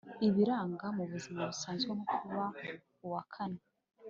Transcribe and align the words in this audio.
ibigaragara 0.27 0.87
mu 0.97 1.03
buzima 1.11 1.39
busanzwe 1.51 1.89
nko 1.97 2.05
kuba 2.17 2.43
uwa 3.05 3.21
kane 3.33 3.61